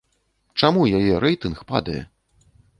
[0.61, 2.01] Чаму яе рэйтынг падае?